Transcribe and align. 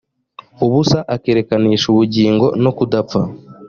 ubusa 0.65 0.99
akerekanisha 1.15 1.85
ubugingo 1.89 2.45
no 2.63 2.71
kudapfa 2.77 3.21